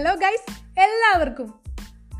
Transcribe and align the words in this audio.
Hello 0.00 0.14
guys 0.14 0.52
എല്ലാവർക്കും. 0.80 1.54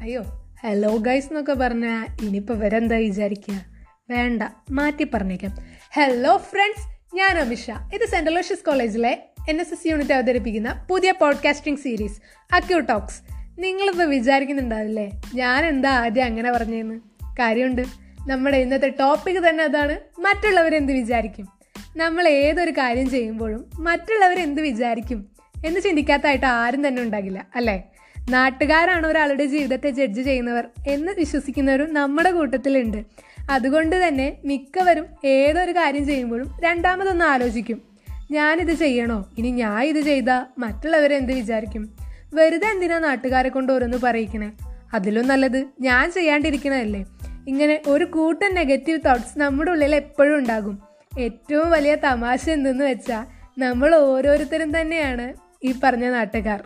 അയ്യോ 0.00 0.22
hello 0.62 0.96
guys 0.96 1.26
എന്നൊക്കെ 1.26 1.52
പറഞ്ഞാൽ 1.52 2.24
ഇനിയിപ്പോൾ 2.24 2.58
വരെന്താ 2.58 2.96
വിചാരിക്കുക 2.96 3.64
വേണ്ട 4.10 4.42
മാറ്റി 4.70 5.06
പറഞ്ഞേക്കാം. 5.14 5.56
ഹലോ 5.94 6.36
ഫ്രണ്ട്സ് 6.36 7.16
ഞാൻ 7.16 7.38
അമിഷ. 7.38 7.70
ഇത് 7.70 8.06
സെൻട്രൽ 8.08 8.34
ലോഷ്യസ് 8.34 8.64
കോളേജിലെ 8.64 9.22
എൻ 9.48 9.60
എസ് 9.60 9.74
എസ് 9.74 9.86
യൂണിറ്റ് 9.86 10.12
അവതരിപ്പിക്കുന്ന 10.12 10.86
പുതിയ 10.90 11.12
പോഡ്കാസ്റ്റിംഗ് 11.12 11.78
സീരീസ് 11.78 12.20
അക്യൂ 12.54 12.80
ടോക്സ് 12.80 13.22
നിങ്ങളിപ്പോൾ 13.58 14.04
വിചാരിക്കുന്നുണ്ടാവില്ലേ? 14.04 15.10
ഞാൻ 15.34 15.66
എന്താ 15.66 15.90
ആദ്യം 15.90 16.24
അങ്ങനെ 16.24 16.52
പറഞ്ഞതെന്ന് 16.52 17.00
കാര്യമുണ്ട്. 17.38 17.82
നമ്മുടെ 18.26 18.56
ഇന്നത്തെ 18.56 18.88
ടോപ്പിക് 18.88 19.48
തന്നെ 19.48 19.64
അതാണ്. 19.64 20.20
മറ്റുള്ളവരെന്ത് 20.20 20.92
വിചാരിക്കും? 20.92 21.48
നമ്മൾ 21.96 22.28
ഏതൊരു 22.28 22.70
കാര്യം 22.70 23.10
ചെയ്യുമ്പോഴും 23.10 23.70
മറ്റുള്ളവരെന്ത് 23.78 24.62
വിചാരിക്കും? 24.62 25.39
എന്ന് 25.66 25.80
ചിന്തിക്കാത്തായിട്ട് 25.80 26.46
ആരും 26.46 26.88
തന്നെ 26.88 27.02
ഉണ്ടാകില്ല 27.02 27.46
അല്ലേ? 27.54 27.82
നാട്ടുകാരാണ് 28.30 29.06
ഒരാളുടെ 29.06 29.44
ജീവിതത്തെ 29.44 29.90
ജഡ്ജ് 29.90 30.22
ചെയ്യുന്നവർ 30.22 30.68
എന്ന് 30.88 31.12
വിശ്വസിക്കുന്നവരും 31.12 31.94
നമ്മുടെ 31.94 32.30
കൂട്ടത്തിലുണ്ട്. 32.30 33.04
അതുകൊണ്ട് 33.50 34.08
തന്നെ 34.08 34.36
മിക്കവരും 34.44 35.06
ഏതൊരു 35.24 35.72
കാര്യം 35.72 36.06
ചെയ്യുമ്പോഴും 36.06 36.56
രണ്ടാമതൊന്ന് 36.64 37.24
ആലോചിക്കും. 37.24 37.82
ഞാനിത് 38.30 38.72
ചെയ്യണോ? 38.72 39.30
ഇനി 39.38 39.50
ഞാൻ 39.50 39.82
ഇത് 39.82 40.00
ചെയ്താൽ 40.00 40.44
മറ്റുള്ളവരെന്ത് 40.58 41.32
വിചാരിക്കും? 41.32 41.96
വെറുതെ 42.34 42.66
എന്തിനാ 42.66 42.98
നാട്ടുകാരെ 42.98 43.48
കൊണ്ട് 43.48 43.72
ഓരോന്ന് 43.72 43.98
പറയിക്കണേ? 44.02 44.52
അതിലും 44.94 45.28
നല്ലത് 45.28 45.66
ഞാൻ 45.80 46.12
ചെയ്യാണ്ടിരിക്കണതല്ലേ? 46.12 47.04
ഇങ്ങനെ 47.48 47.80
ഒരു 47.88 48.04
കൂട്ടം 48.04 48.54
നെഗറ്റീവ് 48.54 48.98
തോട്ട്സ് 49.06 49.38
നമ്മുടെ 49.38 49.70
ഉള്ളിൽ 49.70 49.94
എപ്പോഴും 49.94 50.38
ഉണ്ടാകും. 50.38 50.82
ഏറ്റവും 51.18 51.70
വലിയ 51.70 51.94
തമാശ 51.94 52.50
എന്തെന്ന് 52.50 52.84
വെച്ചാൽ 52.84 53.26
നമ്മൾ 53.58 53.94
ഓരോരുത്തരും 53.94 54.80
തന്നെയാണ് 54.80 55.49
ഈ 55.64 55.74
പറഞ്ഞ 55.84 56.10
നാട്ടുകാർ. 56.10 56.64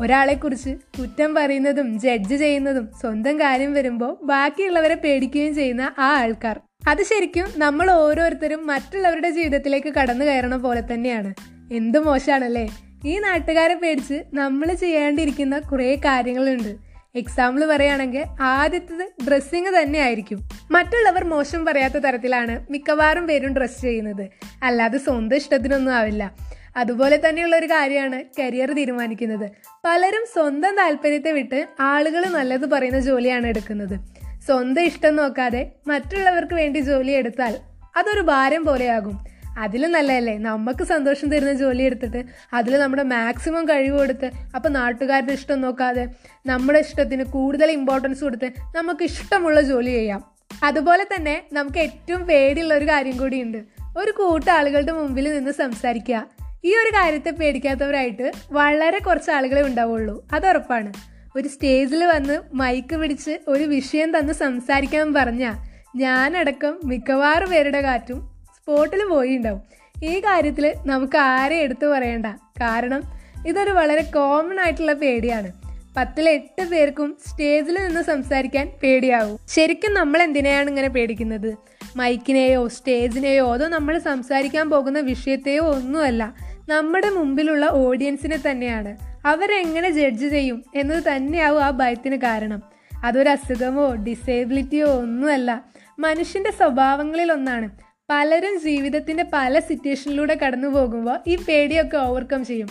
ഒരാളെക്കുറിച്ച് 0.00 0.70
കുറ്റം 0.70 1.34
പറയുന്നതും 1.34 2.00
ജഡ്ജ് 2.00 2.36
ചെയ്യുന്നതും 2.36 2.88
സ്വന്തം 3.00 3.40
കാര്യം 3.40 3.72
വരുമ്പോൾ 3.72 4.18
ബാക്കിയുള്ളവരെ 4.22 4.94
പേടിക്കുകയും 4.94 5.54
ചെയ്യുന്ന 5.54 5.94
ആ 5.98 6.16
ആൾക്കാർ. 6.16 6.60
അത് 6.88 7.02
ശരിക്കും 7.02 7.46
നമ്മൾ 7.56 7.90
ഓരോരുത്തരും 7.90 8.66
മറ്റുള്ളവരുടെ 8.66 9.30
ജീവിതത്തിലേക്ക് 9.30 9.94
കടന്നു 9.94 10.24
കയറണ 10.24 10.56
പോലെ 10.56 10.80
തന്നെയാണ്. 10.80 11.34
എന്ത് 11.72 11.98
മോശമാണല്ലേ 11.98 12.66
ഈ 13.06 13.18
നാട്ടുകാരെ 13.18 13.74
പേടിച്ച് 13.74 14.24
നമ്മൾ 14.34 14.72
ചെയ്യേണ്ടിയിരിക്കുന്ന 14.74 15.58
കുറേ 15.58 15.94
കാര്യങ്ങളുണ്ട്. 15.94 16.76
എക്സാമ്പിൾ 17.14 17.66
പറയുകയാണെങ്കിൽ 17.66 18.24
ആദ്യത്തത് 18.40 19.28
ഡ്രസ്സിങ് 19.28 19.66
തന്നെ 19.66 19.98
ആയിരിക്കും. 19.98 20.48
മറ്റുള്ളവർ 20.70 21.24
മോശം 21.24 21.64
പറയാത്ത 21.64 21.94
തരത്തിലാണ് 21.94 22.66
മിക്കവാറും 22.70 23.26
പേരും 23.26 23.56
ഡ്രസ്സ് 23.56 23.82
ചെയ്യുന്നത്. 23.82 24.28
അല്ലാതെ 24.62 24.98
സ്വന്തം 24.98 25.36
ഇഷ്ടത്തിനൊന്നും 25.36 25.94
ആവില്ല. 25.94 26.36
അതുപോലെ 26.76 27.20
തന്നെയുള്ള 27.28 27.56
ഒരു 27.56 27.66
കാര്യമാണ് 27.66 28.22
കരിയർ 28.38 28.72
തീരുമാനിക്കുന്നത്. 28.72 29.50
പലരും 29.84 30.24
സ്വന്തം 30.32 30.76
താല്പര്യത്തെ 30.76 31.32
വിട്ട് 31.32 31.66
ആളുകൾ 31.80 32.26
നല്ലത് 32.26 32.70
പറയുന്ന 32.70 33.00
ജോലിയാണ് 33.00 33.46
എടുക്കുന്നത്. 33.46 34.00
സ്വന്തം 34.46 34.82
ഇഷ്ടം 34.82 35.16
നോക്കാതെ 35.16 35.72
മറ്റുള്ളവർക്ക് 35.86 36.54
വേണ്ടി 36.54 36.78
ജോലി 36.78 37.12
എടുത്താൽ 37.12 37.58
അതൊരു 37.96 38.20
ഭാരം 38.20 38.64
പോലെയാകും. 38.64 39.24
അതിലും 39.58 39.92
നല്ലതല്ലേ? 39.92 40.38
നമുക്ക് 40.38 40.84
സന്തോഷം 40.84 41.30
തരുന്ന 41.30 41.52
ജോലി 41.52 41.82
എടുത്തിട്ട് 41.82 42.24
അതിൽ 42.54 42.78
നമ്മുടെ 42.78 43.02
മാക്സിമം 43.02 43.64
കഴിവ് 43.64 43.98
കൊടുത്ത് 43.98 44.30
അപ്പോൾ 44.54 44.68
നാട്ടുകാരുടെ 44.68 45.32
ഇഷ്ടം 45.32 45.60
നോക്കാതെ 45.60 46.08
നമ്മുടെ 46.46 46.78
ഇഷ്ടത്തിന് 46.78 47.24
കൂടുതൽ 47.24 47.70
ഇമ്പോർട്ടൻസ് 47.70 48.24
കൊടുത്ത് 48.24 48.50
നമുക്ക് 48.76 49.04
ഇഷ്ടമുള്ള 49.04 49.60
ജോലി 49.60 49.90
ചെയ്യാം. 49.90 50.24
അതുപോലെ 50.64 51.04
തന്നെ 51.04 51.42
നമുക്ക് 51.52 51.78
ഏറ്റവും 51.78 52.26
പേടിയുള്ള 52.26 52.74
ഒരു 52.74 52.84
കാര്യം 52.84 53.16
കൂടിയുണ്ട്. 53.16 53.58
ഒരു 53.98 54.10
കൂട്ടം 54.10 54.52
ആളുകളുടെ 54.52 54.92
മുമ്പിൽ 54.92 55.32
നിന്ന് 55.32 55.50
സംസാരിക്കുക. 55.50 56.35
ഈ 56.64 56.76
ഒരു 56.76 56.90
കാര്യത്തെ 56.90 57.30
പേടിക്കാത്തവരായിട്ട് 57.30 58.32
വളരെ 58.52 58.98
കുറച്ച് 58.98 59.30
ആളുകളെ 59.30 59.62
ഉണ്ടാവുള്ളൂ. 59.62 60.28
അത് 60.32 60.48
ഉറപ്പാണ്. 60.48 60.92
ഒരു 61.36 61.48
സ്റ്റേജിൽ 61.48 62.04
വന്ന് 62.04 62.38
മൈക്ക് 62.54 62.96
പിടിച്ച് 62.96 63.38
ഒരു 63.48 63.64
വിഷയം 63.64 64.18
തന്ന് 64.18 64.32
സംസാരിക്കാൻ 64.32 65.14
പറഞ്ഞാൽ 65.14 65.54
ഞാനടക്കം 65.96 66.80
മിക്കവാറും 66.84 67.50
പേരുടെ 67.50 67.80
കാറ്റും 67.80 68.20
സ്പോട്ടിൽ 68.56 69.04
പോയിണ്ടാവും. 69.04 69.62
ഈ 70.04 70.20
കാര്യത്തിൽ 70.20 70.74
നമുക്ക് 70.86 71.16
ആരെ 71.16 71.56
എടുത്തു 71.56 71.86
പറയണ്ട. 71.86 72.26
കാരണം 72.60 73.02
ഇതൊരു 73.46 73.70
വളരെ 73.70 74.02
കോമൺ 74.02 74.60
ആയിട്ടുള്ള 74.60 74.92
പേടിയാണ്. 74.92 75.65
പത്തിലെ 75.96 76.32
എട്ട് 76.32 76.68
പേർക്കും 76.68 77.18
സ്റ്റേജിൽ 77.26 77.86
നിന്ന് 77.86 78.02
സംസാരിക്കാൻ 78.02 78.72
പേടിയാവും. 78.82 79.38
ശരിക്കും 79.48 79.94
നമ്മൾ 79.94 80.22
എന്തിനെയാണ് 80.22 80.68
ഇങ്ങനെ 80.68 80.88
പേടിക്കുന്നത്? 80.88 81.56
മൈക്കിനെയോ 81.96 82.68
സ്റ്റേജിനെയോ 82.68 83.52
അതോ 83.52 83.68
നമ്മൾ 83.68 83.98
സംസാരിക്കാൻ 83.98 84.70
പോകുന്ന 84.70 85.00
വിഷയത്തെയോ 85.00 85.62
ഒന്നുമല്ല. 85.62 86.34
നമ്മുടെ 86.68 87.10
മുമ്പിലുള്ള 87.10 87.66
ഓഡിയൻസിനെ 87.66 88.38
തന്നെയാണ്. 88.50 88.96
അവരെങ്ങനെ 89.26 89.90
ജഡ്ജ് 89.90 90.26
ചെയ്യും 90.26 90.64
എന്നത് 90.74 91.04
തന്നെയാവും 91.04 91.64
ആ 91.64 91.70
ഭയത്തിന് 91.70 92.16
കാരണം. 92.16 92.62
അതൊരു 93.04 93.28
അസുഖമോ 93.28 93.94
ഡിസേബിലിറ്റിയോ 93.94 94.86
ഒന്നുമല്ല. 94.86 95.64
മനുഷ്യന്റെ 95.98 96.50
സ്വഭാവങ്ങളിൽ 96.50 97.32
ഒന്നാണ് 97.32 97.70
പലരും 98.10 98.60
ജീവിതത്തിന്റെ 98.60 99.24
പല 99.32 99.58
സിറ്റുവേഷനിലൂടെ 99.58 100.34
കടന്നു 100.34 100.68
പോകുമ്പോൾ 100.68 101.18
ഈ 101.26 101.36
പേടിയൊക്കെ 101.36 101.96
ഓവർകം 101.96 102.44
ചെയ്യും. 102.44 102.68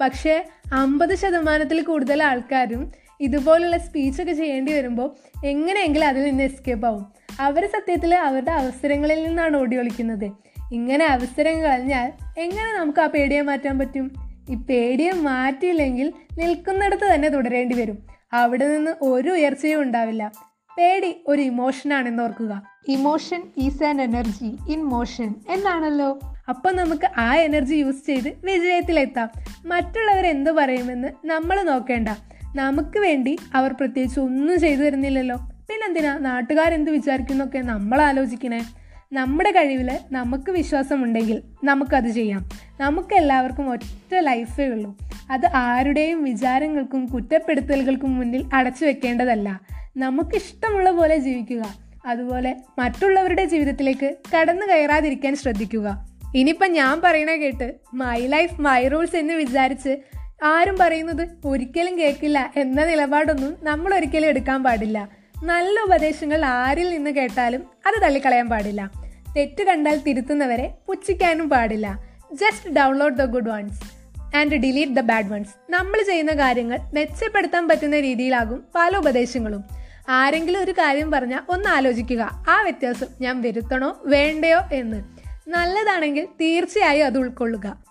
പക്ഷേ 0.00 0.46
അമ്പത് 0.72 1.14
ശതമാനത്തിൽ 1.14 1.82
കൂടുതൽ 1.82 2.22
ആൾക്കാരും 2.22 2.92
ഇതുപോലുള്ള 3.20 3.78
സ്പീച്ചൊക്കെ 3.78 4.32
ചെയ്യേണ്ടി 4.32 4.72
വരുമ്പോൾ 4.72 5.16
എങ്ങനെയെങ്കിലും 5.46 6.06
അതിൽ 6.06 6.24
നിന്ന് 6.24 6.44
എസ്കേപ്പ് 6.44 6.86
ആവും. 6.86 7.12
അവർ 7.40 7.66
സത്യത്തിൽ 7.66 8.14
അവരുടെ 8.14 8.50
അവസരങ്ങളിൽ 8.50 9.24
നിന്നാണ് 9.24 9.56
ഓടി 9.56 9.76
ഒളിക്കുന്നത്. 9.76 10.30
ഇങ്ങനെ 10.72 11.06
അവസരം 11.06 11.62
കളഞ്ഞാൽ 11.62 12.12
എങ്ങനെ 12.38 12.78
നമുക്ക് 12.78 13.00
ആ 13.00 13.06
പേടിയെ 13.06 13.40
മാറ്റാൻ 13.40 13.78
പറ്റും? 13.78 14.14
ഈ 14.50 14.54
പേടിയെ 14.54 15.12
മാറ്റിയില്ലെങ്കിൽ 15.12 16.12
നിൽക്കുന്നിടത്ത് 16.38 17.14
തന്നെ 17.14 17.28
തുടരേണ്ടി 17.28 17.74
വരും. 17.74 17.98
അവിടെ 18.32 18.68
നിന്ന് 18.68 19.04
ഒരു 19.04 19.30
ഉയർച്ചയും 19.30 19.82
ഉണ്ടാവില്ല. 19.82 20.32
പേടി 20.78 21.16
ഒരു 21.26 21.42
ഇമോഷനാണെന്ന് 21.42 22.22
ഓർക്കുക. 22.22 22.62
Emotion 22.88 23.42
is 23.56 23.84
an 23.84 24.02
energy 24.02 24.56
in 24.68 24.84
motion 24.84 25.34
എന്നാണല്ലോ. 25.48 26.20
അപ്പൊ 26.48 26.70
നമുക്ക് 26.70 27.10
ആ 27.18 27.36
എനർജി 27.36 27.74
യൂസ് 27.74 28.06
ചെയ്ത് 28.06 28.32
വിജയത്തിലെത്താം. 28.44 29.30
മറ്റുള്ളവർ 29.66 30.26
എന്ത് 30.26 30.50
പറയുമെന്ന് 30.50 31.08
നമ്മൾ 31.24 31.62
നോക്കേണ്ട. 31.62 32.08
നമുക്ക് 32.56 32.98
വേണ്ടി 32.98 33.38
അവർ 33.54 33.72
പ്രത്യേകിച്ച് 33.72 34.20
ഒന്നും 34.20 34.60
ചെയ്തു 34.60 34.80
തരുന്നില്ലല്ലോ. 34.80 35.36
പിന്നെന്തിനാ 35.36 36.18
നാട്ടുകാരെന്ത് 36.18 36.90
വിചാരിക്കുന്നൊക്കെ 36.90 37.58
നമ്മൾ 37.58 38.02
ആലോചിക്കണേ? 38.02 38.64
നമ്മുടെ 39.12 39.50
കഴിവിൽ 39.50 39.98
നമുക്ക് 40.12 40.50
വിശ്വാസമുണ്ടെങ്കിൽ 40.50 41.42
നമുക്കത് 41.64 42.08
ചെയ്യാം. 42.08 42.48
നമുക്ക് 42.80 43.14
എല്ലാവർക്കും 43.14 43.70
ഒറ്റ 43.70 44.14
ലൈഫേ 44.14 44.66
ഉള്ളൂ. 44.66 44.96
അത് 45.30 45.46
ആരുടെയും 45.54 46.24
വിചാരങ്ങൾക്കും 46.24 47.06
കുറ്റപ്പെടുത്തലുകൾക്കും 47.06 48.16
മുന്നിൽ 48.16 48.50
അടച്ചു 48.52 48.84
വെക്കേണ്ടതല്ല. 48.84 49.60
നമുക്കിഷ്ടമുള്ള 49.96 50.90
പോലെ 50.90 51.16
ജീവിക്കുക. 51.18 51.74
അതുപോലെ 52.06 52.56
മറ്റുള്ളവരുടെ 52.78 53.44
ജീവിതത്തിലേക്ക് 53.44 54.16
കടന്നു 54.36 54.66
കയറാതിരിക്കാൻ 54.66 55.36
ശ്രദ്ധിക്കുക. 55.36 56.08
ഇനിയിപ്പം 56.34 56.72
ഞാൻ 56.72 57.00
പറയണ 57.04 57.30
കേട്ട് 57.30 57.74
മൈ 57.94 58.26
ലൈഫ് 58.26 58.60
മൈ 58.60 58.88
റൂൾസ് 58.88 59.16
എന്ന് 59.16 59.34
വിചാരിച്ച് 59.34 59.96
ആരും 60.44 60.76
പറയുന്നത് 60.80 61.28
ഒരിക്കലും 61.44 61.98
കേൾക്കില്ല 61.98 62.52
എന്ന 62.56 62.84
നിലപാടൊന്നും 62.84 63.56
നമ്മൾ 63.62 63.94
ഒരിക്കലും 63.94 64.28
എടുക്കാൻ 64.28 64.62
പാടില്ല. 64.62 65.08
നല്ല 65.44 65.80
ഉപദേശങ്ങൾ 65.80 66.44
ആരിൽ 66.44 66.90
നിന്ന് 66.90 67.10
കേട്ടാലും 67.10 67.62
അത് 67.86 68.02
തള്ളിക്കളയാൻ 68.02 68.48
പാടില്ല. 68.48 68.90
തെറ്റ് 69.36 69.64
കണ്ടാൽ 69.64 69.98
തിരുത്തുന്നവരെ 69.98 70.74
പുച്ഛിക്കാനും 70.86 71.48
പാടില്ല. 71.48 72.04
Just 72.32 72.74
download 72.74 73.16
the 73.16 73.24
good 73.24 73.48
ones 73.48 73.82
and 74.36 74.56
delete 74.56 74.92
the 74.92 75.00
bad 75.00 75.30
ones 75.30 75.72
നമ്മൾ 75.72 76.02
ചെയ്യുന്ന 76.02 76.32
കാര്യങ്ങൾ 76.32 76.78
മെച്ചപ്പെടുത്താൻ 76.94 77.68
പറ്റുന്ന 77.68 78.00
രീതിയിലാകും 78.00 78.64
പല 78.74 78.96
ഉപദേശങ്ങളും. 78.96 79.83
ആരെങ്കിലും 80.08 80.62
ഒരു 80.62 80.72
കാര്യം 80.72 81.10
പറഞ്ഞാൽ 81.10 81.40
ഒന്ന് 81.48 81.68
ആലോചിക്കുക. 81.68 82.44
ആ 82.48 82.62
വ്യത്യാസം 82.62 83.06
ഞാൻ 83.20 83.42
വരുത്തണോ 83.42 84.02
വേണ്ടയോ 84.04 84.60
എന്ന്. 84.72 85.04
നല്ലതാണെങ്കിൽ 85.48 86.24
തീർച്ചയായും 86.40 87.06
അത് 87.06 87.18
ഉൾക്കൊള്ളുക. 87.18 87.84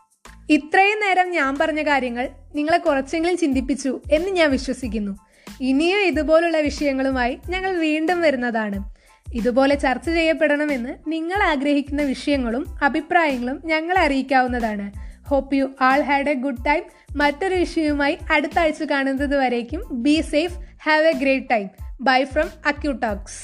ഇത്രയും 0.49 0.99
നേരം 0.99 1.31
ഞാൻ 1.31 1.57
പറഞ്ഞ 1.59 1.81
കാര്യങ്ങൾ 1.81 2.29
നിങ്ങളെ 2.55 2.77
കുറച്ചെങ്കിലും 2.77 3.37
ചിന്തിപ്പിച്ചു 3.37 4.01
എന്ന് 4.11 4.29
ഞാൻ 4.29 4.51
വിശ്വസിക്കുന്നു. 4.51 5.17
ഇനിയും 5.61 5.99
ഇതുപോലുള്ള 5.99 6.57
വിഷയങ്ങളുമായി 6.57 7.39
ഞങ്ങൾ 7.49 7.77
വീണ്ടും 7.77 8.21
വരുന്നതാണ്. 8.21 8.93
ഇതുപോലെ 9.33 9.75
ചർച്ച 9.75 10.09
ചെയ്യപ്പെടണമെന്ന് 10.09 10.95
നിങ്ങൾ 11.07 11.43
ആഗ്രഹിക്കുന്ന 11.43 12.01
വിഷയങ്ങളും 12.01 12.65
അഭിപ്രായങ്ങളും 12.83 13.61
ഞങ്ങളെ 13.65 14.01
അറിയിക്കാവുന്നതാണ്. 14.01 14.91
Hope 15.27 15.55
you 15.55 15.71
all 15.81 16.01
had 16.01 16.29
a 16.29 16.33
good 16.33 16.65
time 16.67 16.83
മറ്റൊരു 17.15 17.55
വിഷയവുമായി 17.55 18.17
അടുത്ത 18.31 18.59
ആഴ്ച 18.59 18.83
കാണുന്നത് 18.83 19.37
വരേക്കും. 19.37 19.83
Be 19.91 20.21
safe 20.21 20.59
have 20.83 21.07
a 21.07 21.11
great 21.11 21.49
time 21.51 21.82
bye 22.03 22.21
from 22.25 22.47
AQ 22.65 22.93
Talks 23.03 23.39